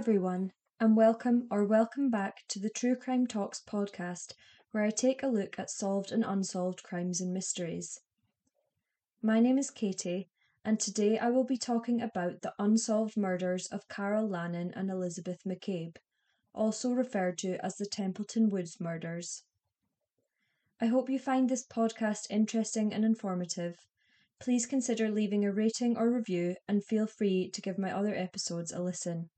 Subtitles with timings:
[0.00, 4.32] Everyone, and welcome or welcome back to the True Crime Talks podcast,
[4.70, 8.00] where I take a look at solved and unsolved crimes and mysteries.
[9.20, 10.30] My name is Katie,
[10.64, 15.40] and today I will be talking about the unsolved murders of Carol Lannen and Elizabeth
[15.46, 15.96] McCabe,
[16.54, 19.42] also referred to as the Templeton Woods murders.
[20.80, 23.76] I hope you find this podcast interesting and informative.
[24.40, 28.72] Please consider leaving a rating or review and feel free to give my other episodes
[28.72, 29.28] a listen.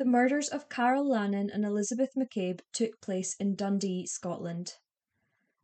[0.00, 4.76] The murders of Carol Lannen and Elizabeth McCabe took place in Dundee, Scotland.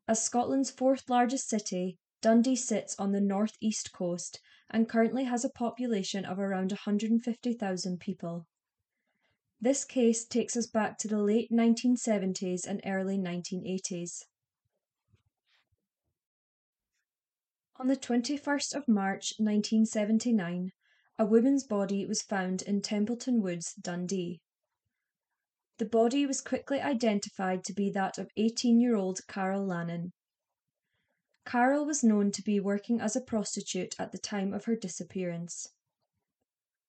[0.07, 4.39] As Scotland's fourth largest city, Dundee sits on the north-east coast
[4.69, 8.47] and currently has a population of around 150,000 people.
[9.59, 14.25] This case takes us back to the late 1970s and early 1980s.
[17.79, 20.73] On the 21st of March 1979,
[21.19, 24.41] a woman's body was found in Templeton Woods, Dundee.
[25.79, 30.13] The body was quickly identified to be that of 18 year old Carol Lannen.
[31.47, 35.69] Carol was known to be working as a prostitute at the time of her disappearance.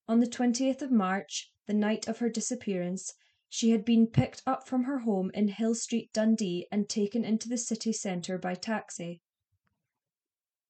[0.08, 3.14] On the 20th of March, the night of her disappearance,
[3.50, 7.48] she had been picked up from her home in Hill Street, Dundee, and taken into
[7.48, 9.22] the city centre by taxi.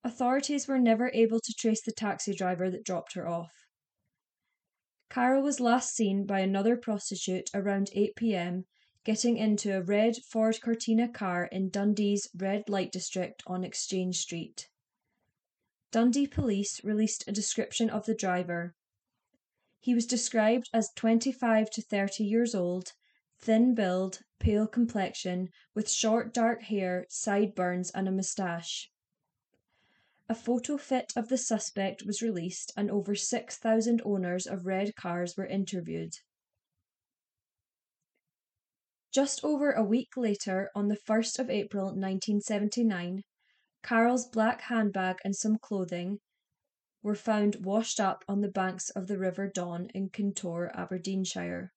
[0.07, 3.65] Authorities were never able to trace the taxi driver that dropped her off.
[5.09, 8.63] Carol was last seen by another prostitute around 8 pm
[9.03, 14.69] getting into a red Ford Cortina car in Dundee's red light district on Exchange Street.
[15.91, 18.75] Dundee police released a description of the driver.
[19.77, 22.93] He was described as 25 to 30 years old,
[23.41, 28.89] thin build, pale complexion, with short dark hair, sideburns, and a moustache.
[30.29, 35.37] A photo fit of the suspect was released and over 6,000 owners of red cars
[35.37, 36.13] were interviewed.
[39.13, 43.23] Just over a week later, on the 1st of April 1979,
[43.81, 46.19] Carol's black handbag and some clothing
[47.01, 51.71] were found washed up on the banks of the River Don in Kintore, Aberdeenshire.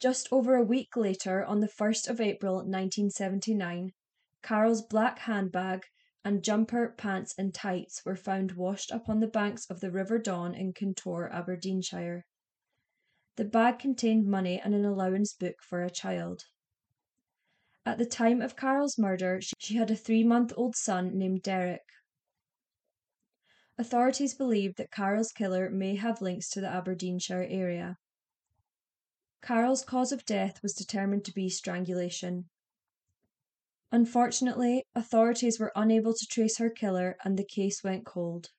[0.00, 3.92] Just over a week later, on the 1st of April 1979,
[4.46, 5.82] Carol's black handbag
[6.24, 10.20] and jumper, pants, and tights were found washed up on the banks of the River
[10.20, 12.24] Don in Kintore, Aberdeenshire.
[13.34, 16.44] The bag contained money and an allowance book for a child.
[17.84, 21.82] At the time of Carol's murder, she had a three month old son named Derek.
[23.76, 27.98] Authorities believe that Carol's killer may have links to the Aberdeenshire area.
[29.42, 32.48] Carol's cause of death was determined to be strangulation.
[33.92, 38.50] Unfortunately, authorities were unable to trace her killer and the case went cold.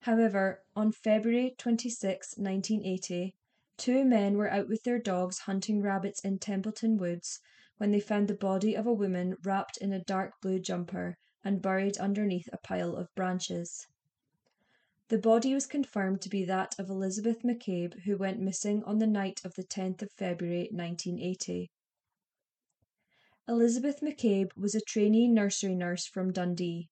[0.00, 3.34] However, on February 26, 1980,
[3.76, 7.40] two men were out with their dogs hunting rabbits in Templeton Woods
[7.76, 11.60] when they found the body of a woman wrapped in a dark blue jumper and
[11.60, 13.86] buried underneath a pile of branches.
[15.08, 19.06] The body was confirmed to be that of Elizabeth McCabe, who went missing on the
[19.06, 21.70] night of the 10th of February 1980.
[23.48, 26.88] Elizabeth McCabe was a trainee nursery nurse from Dundee.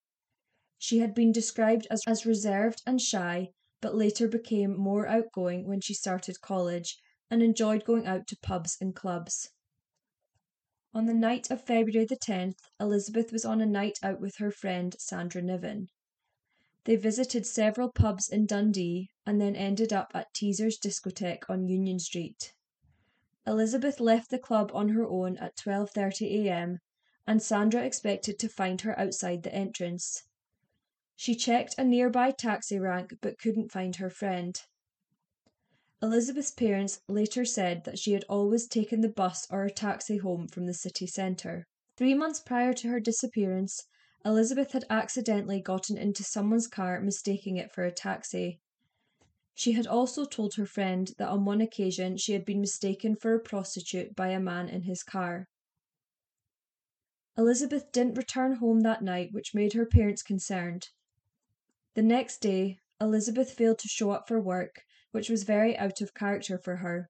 [0.79, 3.51] She had been described as, reserved and shy,
[3.81, 6.97] but later became more outgoing when she started college
[7.29, 9.51] and enjoyed going out to pubs and clubs.
[10.93, 14.53] On the night of February the 10th, Elizabeth was on a night out with her
[14.53, 15.89] friend Sandra Niven.
[16.85, 21.99] They visited several pubs in Dundee and then ended up at Teaser's discotheque on Union
[21.99, 22.55] Street.
[23.47, 26.79] Elizabeth left the club on her own at 12:30 a.m.
[27.27, 30.23] and Sandra expected to find her outside the entrance.
[31.15, 34.61] She checked a nearby taxi rank but couldn't find her friend.
[36.03, 40.49] Elizabeth's parents later said that she had always taken the bus or a taxi home
[40.49, 41.67] from the city centre.
[41.97, 43.87] Three months prior to her disappearance,
[44.25, 48.61] Elizabeth had accidentally gotten into someone's car mistaking it for a taxi.
[49.55, 53.35] She had also told her friend that on one occasion she had been mistaken for
[53.35, 55.47] a prostitute by a man in his car.
[57.39, 60.89] Elizabeth didn't return home that night, which made her parents concerned.
[61.95, 66.15] The next day, Elizabeth failed to show up for work, which was very out of
[66.15, 67.09] character for her.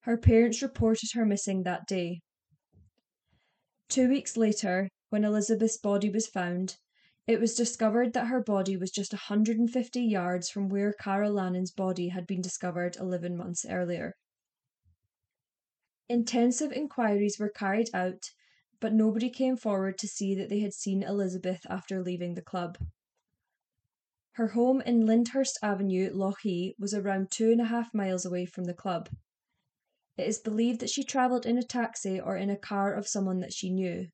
[0.00, 2.20] Her parents reported her missing that day.
[3.88, 6.76] Two weeks later, when Elizabeth's body was found,
[7.26, 12.08] it was discovered that her body was just 150 yards from where Carol Lannen's body
[12.08, 14.14] had been discovered 11 months earlier.
[16.08, 18.30] Intensive inquiries were carried out,
[18.78, 22.76] but nobody came forward to see that they had seen Elizabeth after leaving the club.
[24.32, 28.64] Her home in Lyndhurst Avenue, Lochee, was around two and a half miles away from
[28.64, 29.08] the club.
[30.18, 33.40] It is believed that she travelled in a taxi or in a car of someone
[33.40, 34.08] that she knew.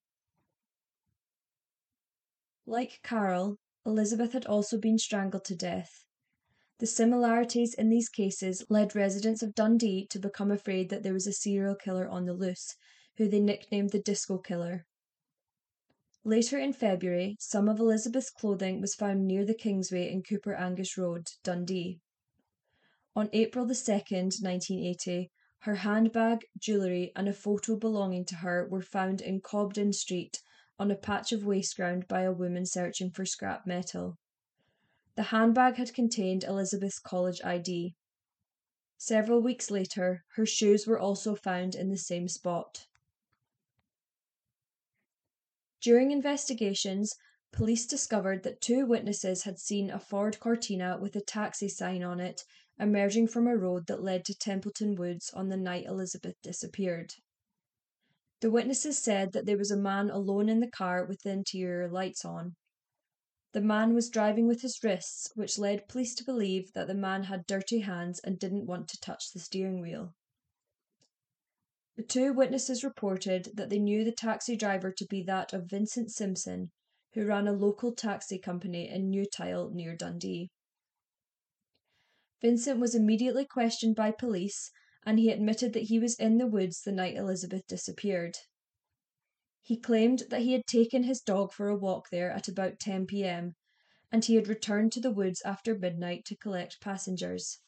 [2.72, 6.04] Like Carol, Elizabeth had also been strangled to death.
[6.78, 11.26] The similarities in these cases led residents of Dundee to become afraid that there was
[11.26, 12.76] a serial killer on the loose,
[13.16, 14.86] who they nicknamed the Disco Killer.
[16.22, 20.96] Later in February, some of Elizabeth's clothing was found near the Kingsway in Coupar Angus
[20.96, 21.98] Road, Dundee.
[23.16, 25.32] On April the 2nd, 1980,
[25.62, 30.40] her handbag, jewellery, and a photo belonging to her were found in Cobden Street
[30.80, 34.16] on a patch of waste ground by a woman searching for scrap metal.
[35.14, 37.94] The handbag had contained Elizabeth's college ID.
[38.96, 42.86] Several weeks later, her shoes were also found in the same spot.
[45.82, 47.14] During investigations,
[47.52, 52.20] police discovered that two witnesses had seen a Ford Cortina with a taxi sign on
[52.20, 52.44] it
[52.78, 57.12] emerging from a road that led to Templeton Woods on the night Elizabeth disappeared.
[58.40, 61.90] The witnesses said that there was a man alone in the car with the interior
[61.90, 62.56] lights on.
[63.52, 67.24] The man was driving with his wrists, which led police to believe that the man
[67.24, 70.14] had dirty hands and didn't want to touch the steering wheel.
[71.96, 76.10] The two witnesses reported that they knew the taxi driver to be that of Vincent
[76.10, 76.70] Simpson,
[77.12, 80.48] who ran a local taxi company in Newtyle near Dundee.
[82.40, 84.70] Vincent was immediately questioned by police
[85.04, 88.36] and he admitted that he was in the woods the night Elizabeth disappeared.
[89.62, 93.06] He claimed that he had taken his dog for a walk there at about 10
[93.06, 93.54] pm
[94.12, 97.60] and he had returned to the woods after midnight to collect passengers.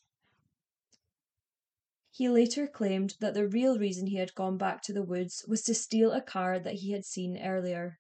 [2.11, 5.63] He later claimed that the real reason he had gone back to the woods was
[5.63, 7.99] to steal a car that he had seen earlier.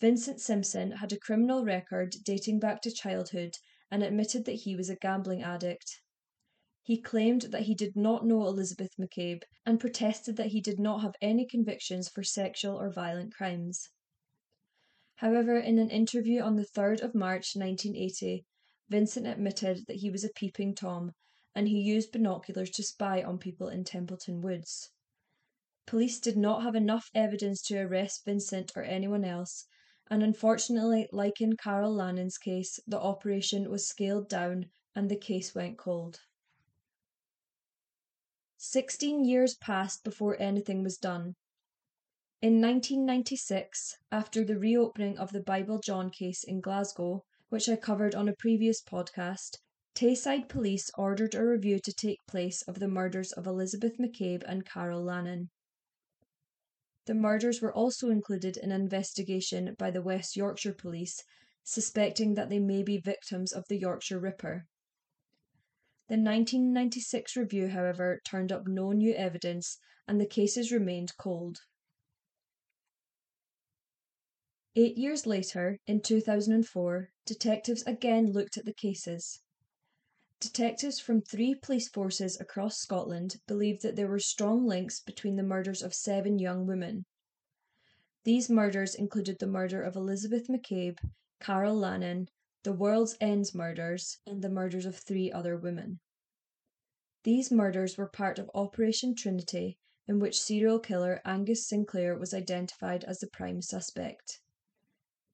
[0.00, 3.58] Vincent Simpson had a criminal record dating back to childhood
[3.90, 6.00] and admitted that he was a gambling addict.
[6.90, 11.02] He claimed that he did not know Elizabeth McCabe and protested that he did not
[11.02, 13.90] have any convictions for sexual or violent crimes.
[15.14, 18.44] However, in an interview on the 3rd of March 1980,
[18.88, 21.12] Vincent admitted that he was a peeping Tom
[21.54, 24.90] and he used binoculars to spy on people in Templeton Woods.
[25.86, 29.64] Police did not have enough evidence to arrest Vincent or anyone else,
[30.10, 35.54] and unfortunately, like in Carol Lannen's case, the operation was scaled down and the case
[35.54, 36.18] went cold.
[38.62, 41.34] Sixteen years passed before anything was done.
[42.42, 48.14] In 1996, after the reopening of the Bible John case in Glasgow, which I covered
[48.14, 49.56] on a previous podcast,
[49.94, 54.66] Tayside Police ordered a review to take place of the murders of Elizabeth McCabe and
[54.66, 55.48] Carol Lannen.
[57.06, 61.24] The murders were also included in an investigation by the West Yorkshire Police,
[61.64, 64.66] suspecting that they may be victims of the Yorkshire Ripper.
[66.10, 69.78] The 1996 review, however, turned up no new evidence
[70.08, 71.60] and the cases remained cold.
[74.74, 79.42] Eight years later, in 2004, detectives again looked at the cases.
[80.40, 85.44] Detectives from three police forces across Scotland believed that there were strong links between the
[85.44, 87.04] murders of seven young women.
[88.24, 90.98] These murders included the murder of Elizabeth McCabe,
[91.38, 92.26] Carol Lannen,
[92.62, 96.00] the World's Ends murders, and the murders of three other women.
[97.24, 103.04] These murders were part of Operation Trinity, in which serial killer Angus Sinclair was identified
[103.04, 104.40] as the prime suspect.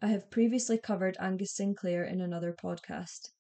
[0.02, 3.30] I have previously covered Angus Sinclair in another podcast.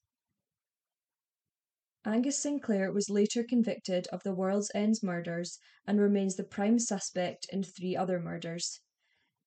[2.04, 7.46] Angus Sinclair was later convicted of the World's Ends murders and remains the prime suspect
[7.52, 8.80] in three other murders.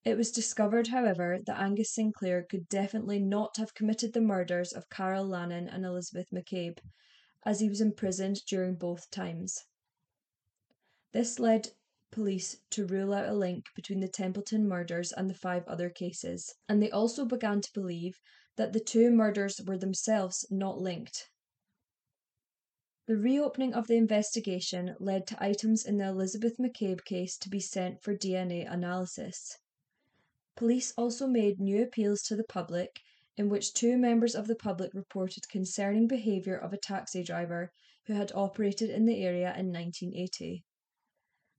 [0.02, 4.88] It was discovered, however, that Angus Sinclair could definitely not have committed the murders of
[4.88, 6.78] Carol Lannen and Elizabeth McCabe,
[7.44, 9.66] as he was imprisoned during both times.
[11.12, 11.74] This led
[12.10, 16.54] police to rule out a link between the Templeton murders and the five other cases,
[16.66, 18.18] and they also began to believe
[18.56, 21.28] that the two murders were themselves not linked.
[23.06, 27.60] The reopening of the investigation led to items in the Elizabeth McCabe case to be
[27.60, 29.58] sent for DNA analysis.
[30.56, 33.00] Police also made new appeals to the public,
[33.36, 37.70] in which two members of the public reported concerning behaviour of a taxi driver
[38.06, 40.64] who had operated in the area in 1980.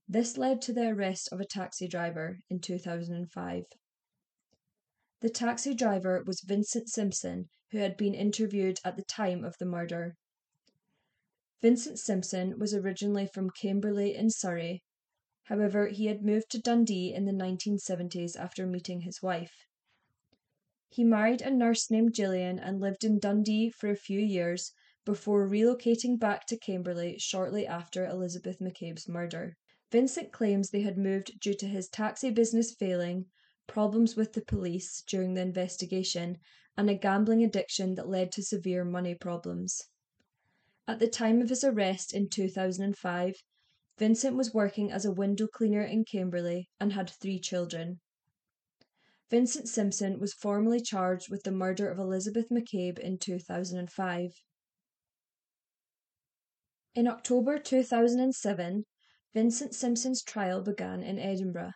[0.07, 3.63] This led to the arrest of a taxi driver in 2005.
[5.21, 9.65] The taxi driver was Vincent Simpson, who had been interviewed at the time of the
[9.65, 10.15] murder.
[11.61, 14.83] Vincent Simpson was originally from Camberley in Surrey.
[15.51, 19.67] However, he had moved to Dundee in the 1970s after meeting his wife.
[20.87, 24.71] He married a nurse named Gillian and lived in Dundee for a few years
[25.03, 29.57] before relocating back to Camberley shortly after Elizabeth McCabe's murder.
[29.91, 33.25] Vincent claims they had moved due to his taxi business failing,
[33.67, 36.37] problems with the police during the investigation,
[36.77, 39.89] and a gambling addiction that led to severe money problems.
[40.87, 43.43] At the time of his arrest in 2005,
[44.01, 47.99] Vincent was working as a window cleaner in Camberley and had three children.
[49.29, 54.31] Vincent Simpson was formally charged with the murder of Elizabeth McCabe in 2005.
[56.95, 58.85] In October 2007,
[59.35, 61.73] Vincent Simpson's trial began in Edinburgh.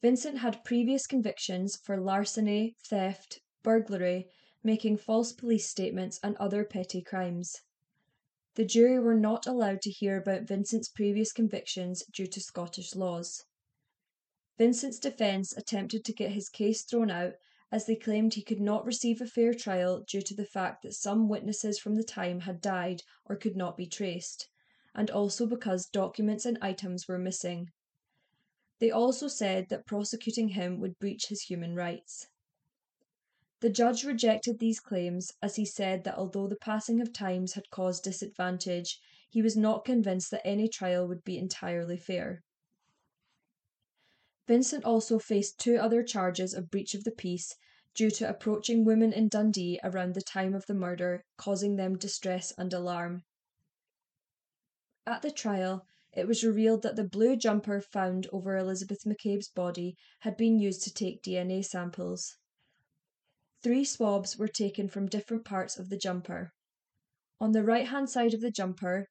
[0.00, 4.30] Vincent had previous convictions for larceny, theft, burglary,
[4.64, 7.60] making false police statements, and other petty crimes.
[8.56, 13.44] The jury were not allowed to hear about Vincent's previous convictions due to Scottish laws.
[14.58, 17.34] Vincent's defence attempted to get his case thrown out
[17.70, 20.94] as they claimed he could not receive a fair trial due to the fact that
[20.94, 24.48] some witnesses from the time had died or could not be traced,
[24.94, 27.70] and also because documents and items were missing.
[28.80, 32.26] They also said that prosecuting him would breach his human rights.
[33.60, 37.70] The judge rejected these claims as he said that although the passing of times had
[37.70, 38.98] caused disadvantage,
[39.28, 42.42] he was not convinced that any trial would be entirely fair.
[44.46, 47.54] Vincent also faced two other charges of breach of the peace
[47.94, 52.52] due to approaching women in Dundee around the time of the murder, causing them distress
[52.56, 53.24] and alarm.
[55.06, 59.96] At the trial, it was revealed that the blue jumper found over Elizabeth McCabe's body
[60.20, 62.38] had been used to take DNA samples.
[63.62, 66.52] Three swabs were taken from different parts of the jumper.
[67.40, 69.06] On the right hand side of the jumper,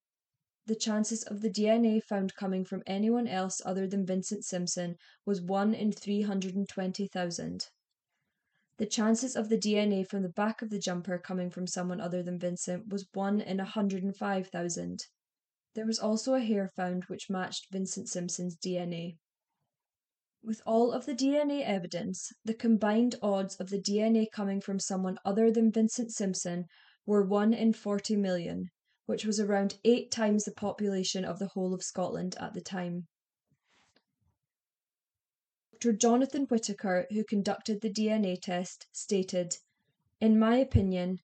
[0.65, 5.41] the chances of the DNA found coming from anyone else other than Vincent Simpson was
[5.41, 7.67] 1 in 320,000.
[8.77, 12.23] The chances of the DNA from the back of the jumper coming from someone other
[12.23, 15.05] than Vincent was 1 in 105,000.
[15.75, 19.17] There was also a hair found which matched Vincent Simpson's DNA.
[20.41, 25.17] With all of the DNA evidence, the combined odds of the DNA coming from someone
[25.25, 26.65] other than Vincent Simpson
[27.05, 28.69] were 1 in 40 million,
[29.05, 33.07] which was around eight times the population of the whole of Scotland at the time.
[35.73, 35.93] Dr.
[35.93, 39.57] Jonathan Whitaker, who conducted the DNA test, stated
[40.19, 41.19] In my opinion,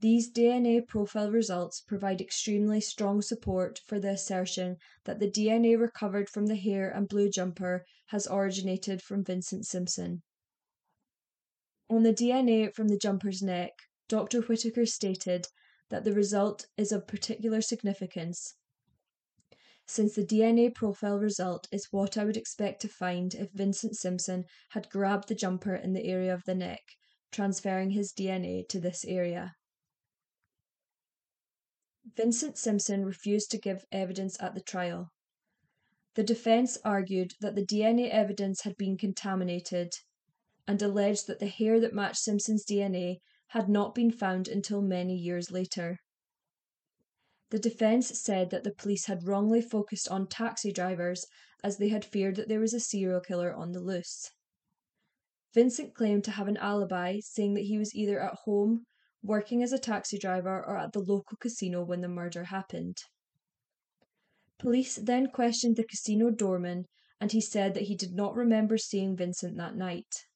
[0.00, 6.28] these DNA profile results provide extremely strong support for the assertion that the DNA recovered
[6.28, 10.22] from the hair and blue jumper has originated from Vincent Simpson.
[11.90, 13.72] On the DNA from the jumper's neck,
[14.08, 14.40] Dr.
[14.42, 15.48] Whitaker stated
[15.88, 18.54] that the result is of particular significance,
[19.90, 24.44] since the DNA profile result is what I would expect to find if Vincent Simpson
[24.70, 26.82] had grabbed the jumper in the area of the neck,
[27.32, 29.56] transferring his DNA to this area.
[32.16, 35.12] Vincent Simpson refused to give evidence at the trial.
[36.14, 39.92] The defence argued that the DNA evidence had been contaminated
[40.66, 45.16] and alleged that the hair that matched Simpson's DNA had not been found until many
[45.16, 45.98] years later.
[47.50, 51.26] The defence said that the police had wrongly focused on taxi drivers
[51.62, 54.30] as they had feared that there was a serial killer on the loose.
[55.52, 58.86] Vincent claimed to have an alibi, saying that he was either at home
[59.22, 62.96] working as a taxi driver or at the local casino when the murder happened.
[64.58, 66.86] Police then questioned the casino doorman,
[67.20, 70.26] and he said that he did not remember seeing Vincent that night.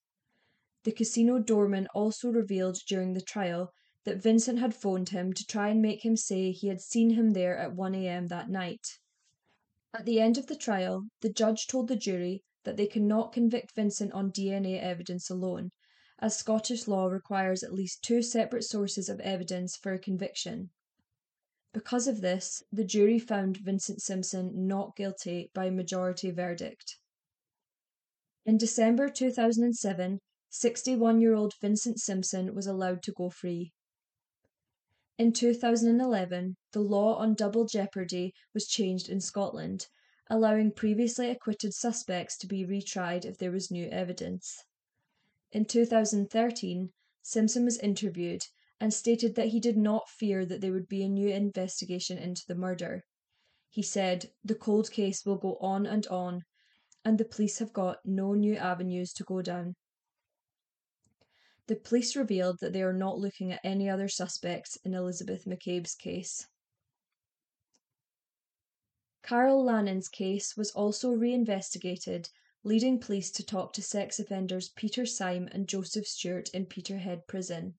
[0.85, 3.73] The casino doorman also revealed during the trial
[4.05, 7.33] that Vincent had phoned him to try and make him say he had seen him
[7.33, 8.29] there at 1 a.m.
[8.29, 8.99] that night.
[9.95, 13.75] At the end of the trial, the judge told the jury that they cannot convict
[13.75, 15.71] Vincent on DNA evidence alone,
[16.23, 20.71] as Scottish law requires at least two separate sources of evidence for a conviction.
[21.73, 26.97] Because of this, the jury found Vincent Simpson not guilty by majority verdict.
[28.47, 33.73] In December 2007, 61 year old Vincent Simpson was allowed to go free.
[35.19, 39.88] In 2011, the law on double jeopardy was changed in Scotland,
[40.31, 44.62] allowing previously acquitted suspects to be retried if there was new evidence.
[45.52, 48.47] In 2013, Simpson was interviewed
[48.80, 52.42] and stated that he did not fear that there would be a new investigation into
[52.49, 53.04] the murder.
[53.68, 56.44] He said, The cold case will go on and on,
[57.04, 59.76] and the police have got no new avenues to go down.
[61.66, 65.94] The police revealed that they are not looking at any other suspects in Elizabeth McCabe's
[65.94, 66.49] case.
[69.23, 72.30] Carol Lannen's case was also reinvestigated
[72.64, 77.75] leading police to talk to sex offenders Peter Syme and Joseph Stewart in Peterhead Prison.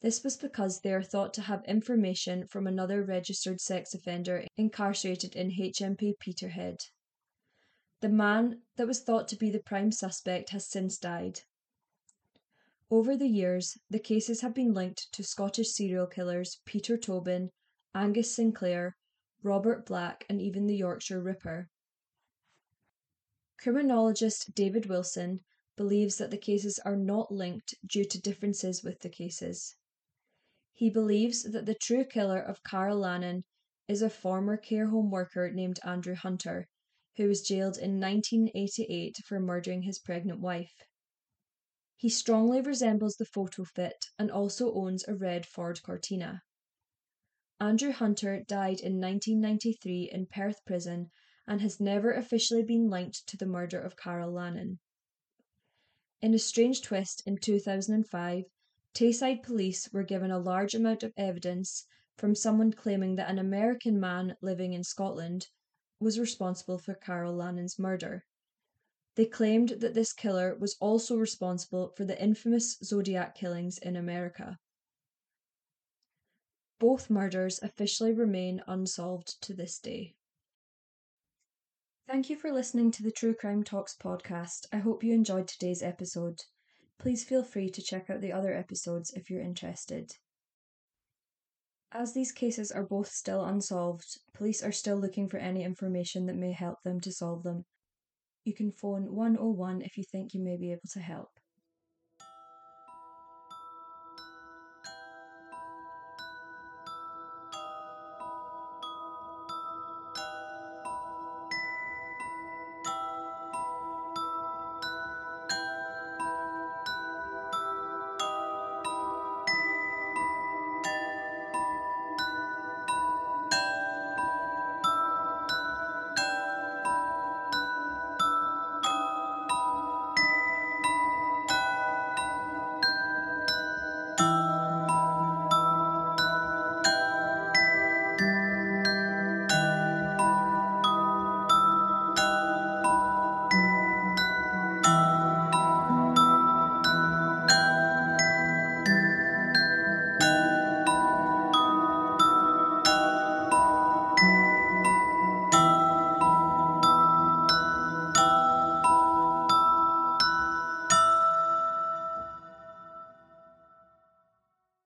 [0.00, 5.34] This was because they are thought to have information from another registered sex offender incarcerated
[5.34, 6.78] in HMP Peterhead.
[8.00, 11.40] The man that was thought to be the prime suspect has since died.
[12.90, 17.50] Over the years, the cases have been linked to Scottish serial killers Peter Tobin,
[17.94, 18.96] Angus Sinclair,
[19.42, 21.68] Robert Black, and even the Yorkshire Ripper.
[23.60, 25.40] Criminologist David Wilson
[25.76, 29.74] believes that the cases are not linked due to differences with the cases.
[30.74, 33.42] He believes that the true killer of Carol Lannen
[33.88, 36.68] is a former care home worker named Andrew Hunter,
[37.16, 40.84] who was jailed in 1988 for murdering his pregnant wife.
[41.96, 46.42] He strongly resembles the photo fit and also owns a red Ford Cortina.
[47.58, 51.10] Andrew Hunter died in 1993 in Perth Prison
[51.48, 54.78] and has never officially been linked to the murder of Carol Lannen.
[56.20, 58.44] In a strange twist in 2005,
[58.94, 61.86] Tayside police were given a large amount of evidence
[62.16, 65.46] from someone claiming that an American man living in Scotland
[66.00, 68.24] was responsible for Carol Lannen's murder.
[69.14, 74.58] They claimed that this killer was also responsible for the infamous Zodiac killings in America.
[76.78, 80.14] Both murders officially remain unsolved to this day.
[82.08, 84.64] Thank you for listening to the True Crime Talks podcast.
[84.72, 86.40] I hope you enjoyed today's episode.
[86.98, 90.12] Please feel free to check out the other episodes if you're interested.
[91.92, 96.36] As these cases are both still unsolved, police are still looking for any information that
[96.36, 97.66] may help them to solve them.
[98.42, 101.28] You can phone 101 if you think you may be able to help.